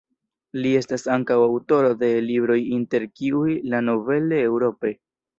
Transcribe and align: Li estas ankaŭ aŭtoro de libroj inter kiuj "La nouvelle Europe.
Li 0.61 0.69
estas 0.77 1.03
ankaŭ 1.15 1.35
aŭtoro 1.47 1.91
de 2.03 2.09
libroj 2.29 2.57
inter 2.77 3.05
kiuj 3.19 3.51
"La 3.75 3.83
nouvelle 3.91 4.41
Europe. 4.47 4.95